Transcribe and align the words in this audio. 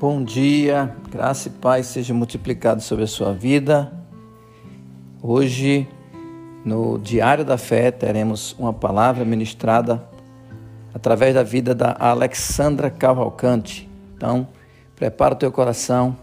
Bom 0.00 0.22
dia, 0.22 0.94
graça 1.10 1.48
e 1.48 1.50
paz 1.50 1.86
seja 1.86 2.14
multiplicado 2.14 2.80
sobre 2.80 3.02
a 3.02 3.06
sua 3.08 3.32
vida. 3.32 3.92
Hoje, 5.20 5.88
no 6.64 7.00
Diário 7.00 7.44
da 7.44 7.58
Fé, 7.58 7.90
teremos 7.90 8.54
uma 8.60 8.72
palavra 8.72 9.24
ministrada 9.24 10.08
através 10.94 11.34
da 11.34 11.42
vida 11.42 11.74
da 11.74 11.96
Alexandra 11.98 12.90
Cavalcante. 12.90 13.90
Então, 14.14 14.46
prepara 14.94 15.34
o 15.34 15.36
teu 15.36 15.50
coração 15.50 16.16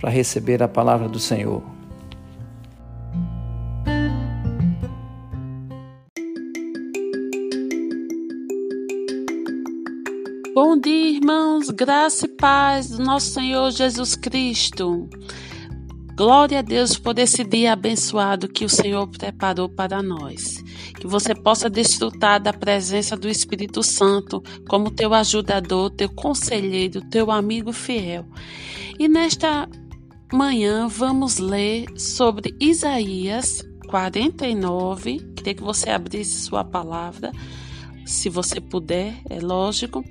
para 0.00 0.08
receber 0.08 0.62
a 0.62 0.68
palavra 0.68 1.06
do 1.06 1.18
Senhor. 1.18 1.62
Bom 10.72 10.80
dia, 10.80 11.10
irmãos, 11.10 11.68
graça 11.68 12.24
e 12.24 12.28
paz 12.30 12.88
do 12.88 13.04
nosso 13.04 13.32
Senhor 13.32 13.70
Jesus 13.70 14.16
Cristo. 14.16 15.06
Glória 16.16 16.60
a 16.60 16.62
Deus 16.62 16.96
por 16.96 17.18
esse 17.18 17.44
dia 17.44 17.74
abençoado 17.74 18.48
que 18.48 18.64
o 18.64 18.70
Senhor 18.70 19.06
preparou 19.06 19.68
para 19.68 20.02
nós. 20.02 20.64
Que 20.98 21.06
você 21.06 21.34
possa 21.34 21.68
desfrutar 21.68 22.40
da 22.40 22.54
presença 22.54 23.14
do 23.18 23.28
Espírito 23.28 23.82
Santo 23.82 24.42
como 24.66 24.90
teu 24.90 25.12
ajudador, 25.12 25.90
teu 25.90 26.08
conselheiro, 26.08 27.02
teu 27.02 27.30
amigo 27.30 27.70
fiel. 27.70 28.24
E 28.98 29.06
nesta 29.08 29.68
manhã 30.32 30.88
vamos 30.88 31.36
ler 31.36 31.84
sobre 31.98 32.56
Isaías 32.58 33.62
49. 33.88 35.18
Queria 35.36 35.54
que 35.54 35.62
você 35.62 35.90
abrisse 35.90 36.40
sua 36.40 36.64
palavra 36.64 37.30
se 38.04 38.28
você 38.28 38.60
puder, 38.60 39.14
é 39.28 39.40
lógico. 39.40 40.04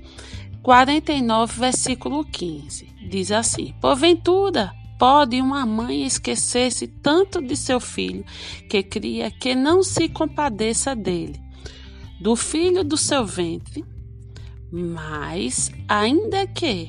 49, 0.62 1.58
versículo 1.58 2.24
15. 2.24 2.86
Diz 3.10 3.32
assim: 3.32 3.74
Porventura, 3.80 4.72
pode 4.98 5.40
uma 5.40 5.66
mãe 5.66 6.04
esquecer-se 6.04 6.86
tanto 6.86 7.42
de 7.42 7.56
seu 7.56 7.80
filho 7.80 8.24
que 8.70 8.82
cria 8.82 9.30
que 9.30 9.54
não 9.54 9.82
se 9.82 10.08
compadeça 10.08 10.94
dele, 10.94 11.40
do 12.20 12.36
filho 12.36 12.84
do 12.84 12.96
seu 12.96 13.26
ventre? 13.26 13.84
Mas, 14.70 15.70
ainda 15.88 16.46
que 16.46 16.88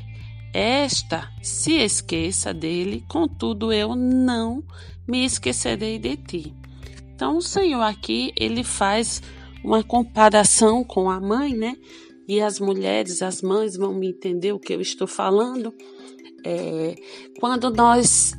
esta 0.54 1.30
se 1.42 1.74
esqueça 1.74 2.54
dele, 2.54 3.04
contudo 3.10 3.74
eu 3.74 3.96
não 3.96 4.64
me 5.08 5.26
esquecerei 5.26 5.98
de 5.98 6.16
ti. 6.16 6.54
Então, 7.14 7.38
o 7.38 7.42
Senhor 7.42 7.82
aqui, 7.82 8.32
ele 8.38 8.64
faz 8.64 9.22
uma 9.64 9.84
comparação 9.84 10.84
com 10.84 11.10
a 11.10 11.20
mãe, 11.20 11.56
né? 11.56 11.76
E 12.28 12.42
as 12.42 12.60
mulheres, 12.60 13.22
as 13.22 13.42
mães 13.42 13.76
vão 13.76 13.94
me 13.94 14.10
entender 14.10 14.54
o 14.54 14.60
que 14.60 14.74
eu 14.74 14.82
estou 14.82 15.08
falando. 15.08 15.74
É, 16.46 16.96
quando 17.40 17.70
nós 17.70 18.34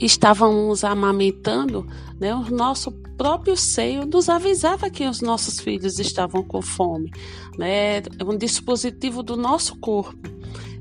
estávamos 0.00 0.84
amamentando, 0.84 1.86
né, 2.20 2.34
o 2.34 2.50
nosso 2.50 2.92
próprio 3.16 3.56
seio 3.56 4.04
nos 4.06 4.28
avisava 4.28 4.90
que 4.90 5.06
os 5.06 5.20
nossos 5.20 5.58
filhos 5.60 5.98
estavam 5.98 6.42
com 6.42 6.60
fome. 6.60 7.10
Né? 7.58 8.02
Um 8.24 8.36
dispositivo 8.36 9.22
do 9.22 9.36
nosso 9.36 9.78
corpo. 9.78 10.28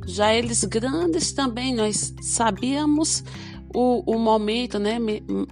Já 0.06 0.34
eles 0.34 0.64
grandes 0.64 1.32
também, 1.32 1.74
nós 1.74 2.14
sabíamos 2.22 3.24
o, 3.74 4.04
o 4.06 4.20
momento, 4.20 4.80
né, 4.80 4.98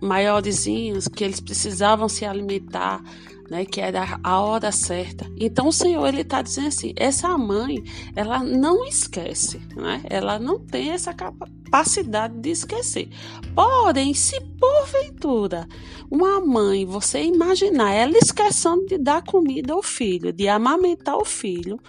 maiorzinhos, 0.01 1.07
que 1.07 1.23
eles 1.23 1.39
precisavam 1.39 2.07
se 2.07 2.25
alimentar, 2.25 3.01
né, 3.49 3.65
que 3.65 3.81
era 3.81 4.19
a 4.23 4.39
hora 4.41 4.71
certa. 4.71 5.29
Então 5.37 5.67
o 5.67 5.73
Senhor 5.73 6.07
ele 6.07 6.21
está 6.21 6.41
dizendo 6.41 6.67
assim, 6.67 6.93
essa 6.95 7.37
mãe 7.37 7.83
ela 8.15 8.43
não 8.43 8.85
esquece, 8.85 9.61
né? 9.75 10.01
Ela 10.09 10.39
não 10.39 10.59
tem 10.59 10.91
essa 10.91 11.13
capacidade 11.13 12.39
de 12.39 12.49
esquecer. 12.51 13.09
Porém, 13.53 14.13
se 14.13 14.39
porventura 14.59 15.67
uma 16.09 16.39
mãe, 16.39 16.85
você 16.85 17.23
imaginar 17.23 17.91
ela 17.91 18.17
esquecendo 18.17 18.85
de 18.85 18.97
dar 18.97 19.23
comida 19.23 19.73
ao 19.73 19.83
filho, 19.83 20.31
de 20.31 20.47
amamentar 20.47 21.17
o 21.17 21.25
filho, 21.25 21.79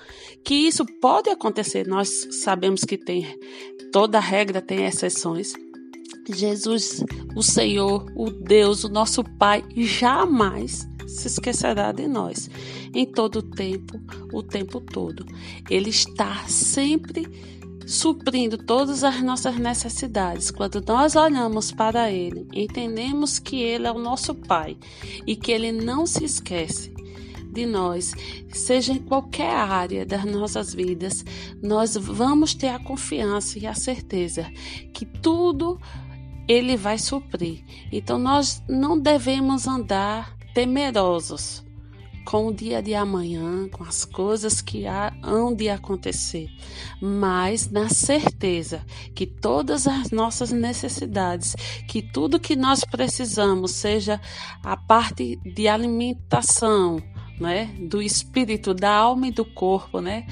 que 0.44 0.54
isso 0.54 0.84
pode 1.00 1.31
acontecer. 1.31 1.87
Nós 1.87 2.28
sabemos 2.43 2.84
que 2.84 2.97
tem 2.99 3.38
toda 3.93 4.19
regra 4.19 4.60
tem 4.60 4.87
exceções. 4.87 5.54
Jesus, 6.33 7.05
o 7.35 7.43
Senhor, 7.43 8.07
o 8.17 8.31
Deus, 8.31 8.85
o 8.85 8.89
nosso 8.89 9.23
Pai, 9.25 9.65
jamais 9.75 10.89
se 11.07 11.29
esquecerá 11.29 11.93
de 11.93 12.07
nós 12.09 12.51
em 12.95 13.05
todo 13.05 13.37
o 13.37 13.43
tempo, 13.43 14.01
o 14.33 14.43
tempo 14.43 14.81
todo. 14.81 15.27
Ele 15.69 15.91
está 15.91 16.45
sempre 16.47 17.29
suprindo 17.87 18.57
todas 18.57 19.05
as 19.05 19.23
nossas 19.23 19.59
necessidades. 19.59 20.51
Quando 20.51 20.83
nós 20.87 21.17
olhamos 21.17 21.71
para 21.71 22.11
Ele, 22.11 22.47
entendemos 22.53 23.39
que 23.39 23.61
Ele 23.61 23.87
é 23.87 23.93
o 23.93 23.99
nosso 23.99 24.35
Pai 24.35 24.77
e 25.27 25.37
que 25.37 25.53
Ele 25.53 25.73
não 25.73 26.06
se 26.06 26.25
esquece 26.25 26.93
de 27.53 27.67
nós, 27.67 28.12
seja 28.53 28.93
em 28.93 28.99
qualquer 28.99 29.55
área 29.55 30.05
das 30.05 30.25
nossas 30.25 30.75
vidas, 30.75 31.25
nós 31.62 31.97
vamos 31.97 32.53
ter 32.53 32.69
a 32.69 32.81
confiança 32.81 33.59
e 33.59 33.67
a 33.67 33.75
certeza 33.75 34.51
que 34.93 35.06
tudo 35.06 35.79
Ele 36.47 36.77
vai 36.77 36.99
suprir. 36.99 37.65
Então 37.91 38.19
nós 38.19 38.62
não 38.69 38.99
devemos 38.99 39.66
andar 39.66 40.37
temerosos 40.55 41.65
com 42.25 42.47
o 42.47 42.55
dia 42.55 42.82
de 42.82 42.94
amanhã, 42.94 43.69
com 43.69 43.84
as 43.84 44.05
coisas 44.05 44.62
que 44.62 44.84
hão 45.22 45.55
de 45.55 45.69
acontecer, 45.69 46.49
mas 47.00 47.71
na 47.71 47.88
certeza 47.88 48.84
que 49.15 49.27
todas 49.27 49.87
as 49.87 50.10
nossas 50.10 50.50
necessidades, 50.50 51.55
que 51.87 52.00
tudo 52.00 52.41
que 52.41 52.56
nós 52.56 52.82
precisamos, 52.84 53.72
seja 53.72 54.21
a 54.62 54.76
parte 54.76 55.37
de 55.44 55.69
alimentação, 55.69 57.03
né, 57.38 57.66
do 57.78 58.00
espírito, 58.00 58.72
da 58.72 58.93
alma 58.93 59.28
e 59.28 59.32
do 59.32 59.44
corpo, 59.44 60.00
né, 60.00 60.26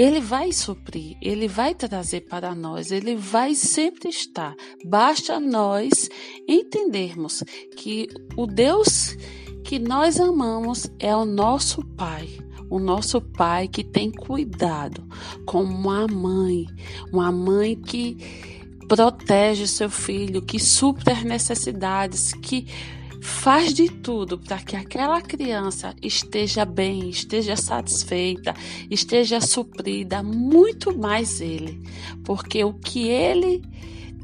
ele 0.00 0.18
vai 0.18 0.50
suprir, 0.50 1.14
ele 1.20 1.46
vai 1.46 1.74
trazer 1.74 2.22
para 2.22 2.54
nós, 2.54 2.90
ele 2.90 3.16
vai 3.16 3.54
sempre 3.54 4.08
estar. 4.08 4.56
Basta 4.82 5.38
nós 5.38 6.08
entendermos 6.48 7.44
que 7.76 8.08
o 8.34 8.46
Deus 8.46 9.14
que 9.62 9.78
nós 9.78 10.18
amamos 10.18 10.90
é 10.98 11.14
o 11.14 11.26
nosso 11.26 11.84
Pai. 11.84 12.26
O 12.70 12.78
nosso 12.78 13.20
pai 13.20 13.66
que 13.66 13.82
tem 13.82 14.12
cuidado, 14.12 15.04
como 15.44 15.64
uma 15.64 16.06
mãe, 16.06 16.66
uma 17.12 17.32
mãe 17.32 17.74
que 17.74 18.16
protege 18.86 19.66
seu 19.66 19.90
filho, 19.90 20.40
que 20.40 20.60
supre 20.60 21.12
as 21.12 21.24
necessidades, 21.24 22.32
que 22.32 22.68
faz 23.20 23.74
de 23.74 23.88
tudo 23.88 24.38
para 24.38 24.58
que 24.58 24.76
aquela 24.76 25.20
criança 25.20 25.94
esteja 26.02 26.64
bem, 26.64 27.10
esteja 27.10 27.56
satisfeita, 27.56 28.54
esteja 28.90 29.40
suprida, 29.40 30.22
muito 30.22 30.96
mais 30.96 31.40
ele, 31.40 31.80
porque 32.24 32.64
o 32.64 32.72
que 32.74 33.08
ele 33.08 33.62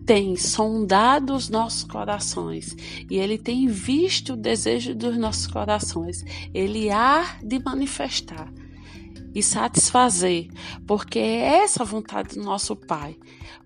tem 0.06 0.36
sondado 0.36 1.34
os 1.34 1.48
nossos 1.48 1.82
corações 1.82 2.76
e 3.10 3.18
ele 3.18 3.36
tem 3.36 3.66
visto 3.66 4.34
o 4.34 4.36
desejo 4.36 4.94
dos 4.94 5.16
nossos 5.18 5.48
corações, 5.48 6.24
ele 6.54 6.90
há 6.90 7.38
de 7.42 7.58
manifestar 7.58 8.52
e 9.34 9.42
satisfazer, 9.42 10.48
porque 10.86 11.18
é 11.18 11.62
essa 11.64 11.84
vontade 11.84 12.36
do 12.36 12.42
nosso 12.42 12.74
Pai. 12.74 13.16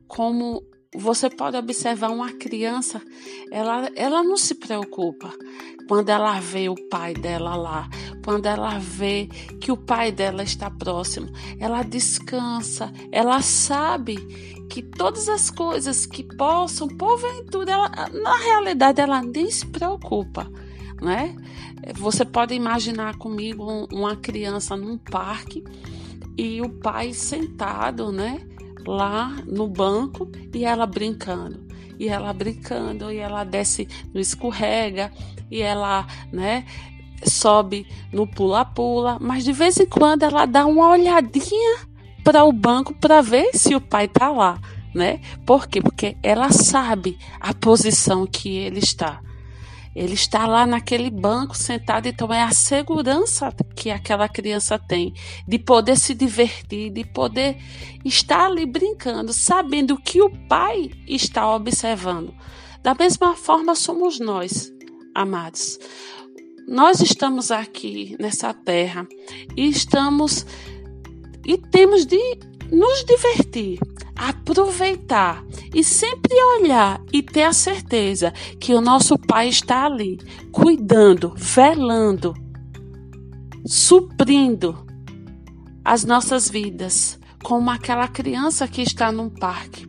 Como 0.09 0.65
você 0.95 1.31
pode 1.31 1.56
observar 1.56 2.11
uma 2.11 2.33
criança, 2.33 3.01
ela, 3.51 3.89
ela 3.95 4.23
não 4.25 4.37
se 4.37 4.56
preocupa 4.56 5.33
quando 5.87 6.09
ela 6.09 6.41
vê 6.41 6.69
o 6.69 6.75
pai 6.89 7.15
dela 7.15 7.55
lá, 7.55 7.89
quando 8.25 8.47
ela 8.47 8.78
vê 8.78 9.27
que 9.60 9.71
o 9.71 9.77
pai 9.77 10.10
dela 10.10 10.42
está 10.42 10.71
próximo, 10.71 11.28
ela 11.59 11.83
descansa, 11.83 12.92
ela 13.13 13.41
sabe 13.41 14.16
que 14.69 14.83
todas 14.83 15.28
as 15.28 15.51
coisas 15.51 16.07
que 16.07 16.22
possam, 16.22 16.89
porventura, 16.89 17.72
ela, 17.72 17.89
na 17.89 18.37
realidade 18.37 19.01
ela 19.01 19.22
nem 19.22 19.51
se 19.51 19.66
preocupa, 19.66 20.51
né? 21.01 21.37
Você 21.97 22.25
pode 22.25 22.54
imaginar 22.54 23.16
comigo 23.16 23.89
uma 23.92 24.16
criança 24.16 24.77
num 24.77 24.98
parque 24.98 25.65
e 26.37 26.60
o 26.60 26.69
pai 26.69 27.13
sentado, 27.13 28.13
né? 28.13 28.47
Lá 28.86 29.36
no 29.47 29.68
banco 29.68 30.30
e 30.54 30.65
ela 30.65 30.86
brincando. 30.86 31.68
E 31.98 32.09
ela 32.09 32.32
brincando, 32.32 33.12
e 33.12 33.18
ela 33.18 33.44
desce 33.44 33.86
no 34.15 34.21
escorrega, 34.21 35.12
e 35.50 35.60
ela, 35.60 36.06
né, 36.32 36.65
sobe 37.27 37.86
no 38.10 38.27
pula-pula, 38.27 39.18
mas 39.21 39.44
de 39.44 39.53
vez 39.53 39.78
em 39.78 39.86
quando 39.86 40.22
ela 40.22 40.47
dá 40.47 40.65
uma 40.65 40.88
olhadinha 40.88 41.80
para 42.24 42.44
o 42.44 42.53
banco 42.53 42.94
para 42.94 43.21
ver 43.21 43.50
se 43.54 43.74
o 43.74 43.80
pai 43.80 44.09
tá 44.09 44.30
lá, 44.30 44.59
né? 44.94 45.21
Por 45.44 45.66
quê? 45.66 45.82
Porque 45.82 46.16
ela 46.22 46.50
sabe 46.50 47.18
a 47.38 47.53
posição 47.53 48.27
que 48.27 48.56
ele 48.56 48.78
está. 48.78 49.21
Ele 49.95 50.15
está 50.15 50.47
lá 50.47 50.66
naquele 50.66 51.10
banco 51.10 51.57
sentado, 51.57 52.07
então 52.07 52.33
é 52.33 52.42
a 52.42 52.53
segurança 52.53 53.53
que 53.75 53.91
aquela 53.91 54.28
criança 54.28 54.78
tem 54.78 55.13
de 55.47 55.59
poder 55.59 55.98
se 55.98 56.15
divertir, 56.15 56.91
de 56.91 57.04
poder 57.04 57.57
estar 58.04 58.47
ali 58.47 58.65
brincando, 58.66 59.33
sabendo 59.33 60.01
que 60.01 60.22
o 60.22 60.31
pai 60.47 60.91
está 61.09 61.53
observando. 61.54 62.33
Da 62.83 62.95
mesma 62.95 63.34
forma 63.34 63.75
somos 63.75 64.21
nós, 64.21 64.72
amados. 65.15 65.78
Nós 66.69 67.01
estamos 67.01 67.51
aqui 67.51 68.16
nessa 68.21 68.54
terra 68.54 69.07
e 69.57 69.69
estamos 69.69 70.47
e 71.45 71.59
temos 71.59 72.07
de 72.07 72.39
nos 72.71 73.04
divertir, 73.04 73.81
aproveitar 74.21 75.43
e 75.75 75.83
sempre 75.83 76.34
olhar 76.59 77.01
e 77.11 77.22
ter 77.22 77.45
a 77.45 77.55
certeza 77.55 78.33
que 78.61 78.75
o 78.75 78.81
nosso 78.83 79.19
Pai 79.19 79.49
está 79.49 79.87
ali, 79.87 80.19
cuidando, 80.53 81.33
velando, 81.34 82.34
suprindo 83.65 84.87
as 85.83 86.05
nossas 86.05 86.51
vidas, 86.51 87.19
como 87.43 87.71
aquela 87.71 88.07
criança 88.07 88.69
que 88.69 88.83
está 88.83 89.11
num 89.11 89.31
parque. 89.31 89.89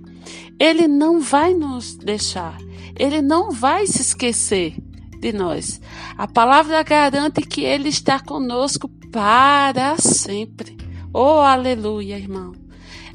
Ele 0.58 0.88
não 0.88 1.20
vai 1.20 1.54
nos 1.54 1.98
deixar, 1.98 2.58
ele 2.98 3.22
não 3.22 3.52
vai 3.52 3.86
se 3.86 4.02
esquecer 4.02 4.78
de 5.20 5.34
nós. 5.34 5.82
A 6.18 6.26
palavra 6.26 6.82
garante 6.84 7.42
que 7.42 7.62
Ele 7.62 7.90
está 7.90 8.20
conosco 8.20 8.90
para 9.12 9.98
sempre. 9.98 10.78
Oh, 11.14 11.40
aleluia, 11.40 12.18
irmão. 12.18 12.61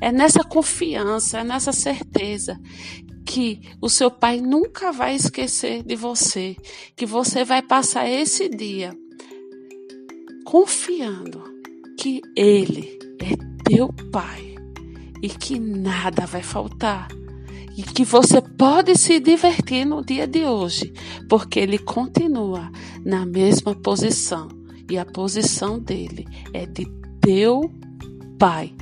É 0.01 0.13
nessa 0.13 0.45
confiança, 0.45 1.39
é 1.39 1.45
nessa 1.45 1.73
certeza 1.73 2.59
que 3.25 3.61
o 3.81 3.89
seu 3.89 4.11
pai 4.11 4.41
nunca 4.41 4.93
vai 4.93 5.15
esquecer 5.15 5.83
de 5.83 5.97
você, 5.97 6.57
que 6.95 7.05
você 7.05 7.45
vai 7.45 7.63
passar 7.63 8.09
esse 8.09 8.49
dia 8.49 8.97
confiando 10.45 11.43
que 11.99 12.21
Ele 12.37 12.99
é 13.21 13.37
teu 13.69 13.93
pai 14.13 14.55
e 15.21 15.29
que 15.29 15.59
nada 15.59 16.25
vai 16.25 16.43
faltar 16.43 17.09
e 17.77 17.83
que 17.83 18.05
você 18.05 18.41
pode 18.41 18.97
se 18.97 19.21
divertir 19.21 19.85
no 19.85 20.05
dia 20.05 20.27
de 20.27 20.45
hoje, 20.45 20.93
porque 21.29 21.61
ele 21.61 21.79
continua 21.79 22.71
na 23.05 23.27
mesma 23.27 23.75
posição 23.75 24.49
e 24.91 24.97
a 24.97 25.05
posição 25.05 25.79
dele 25.79 26.27
é 26.55 26.65
de 26.65 26.87
teu 27.21 27.71
Pai. 28.39 28.75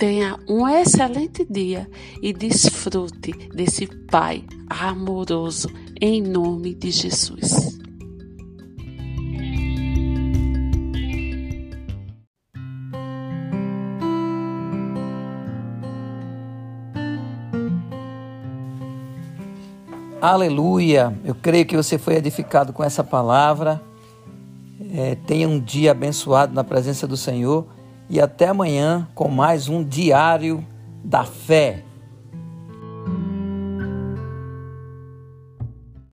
Tenha 0.00 0.38
um 0.48 0.66
excelente 0.66 1.44
dia 1.44 1.86
e 2.22 2.32
desfrute 2.32 3.32
desse 3.54 3.86
Pai 3.86 4.42
amoroso 4.66 5.68
em 6.00 6.22
nome 6.22 6.74
de 6.74 6.90
Jesus. 6.90 7.78
Aleluia! 20.18 21.14
Eu 21.22 21.34
creio 21.34 21.66
que 21.66 21.76
você 21.76 21.98
foi 21.98 22.14
edificado 22.14 22.72
com 22.72 22.82
essa 22.82 23.04
palavra. 23.04 23.82
É, 24.94 25.14
tenha 25.26 25.46
um 25.46 25.60
dia 25.60 25.90
abençoado 25.90 26.54
na 26.54 26.64
presença 26.64 27.06
do 27.06 27.18
Senhor 27.18 27.66
e 28.10 28.20
até 28.20 28.48
amanhã 28.48 29.06
com 29.14 29.28
mais 29.28 29.68
um 29.68 29.84
Diário 29.84 30.66
da 31.04 31.24
Fé. 31.24 31.84